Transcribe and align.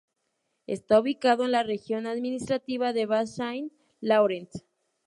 Está 0.65 0.99
ubicado 0.99 1.45
en 1.45 1.51
la 1.51 1.61
región 1.61 2.07
administrativa 2.07 2.91
de 2.91 3.05
Bas-Saint-Laurent. 3.05 4.49